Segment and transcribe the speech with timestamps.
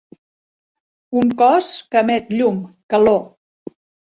[1.23, 2.59] Un cos que emet llum,
[2.97, 3.23] calor.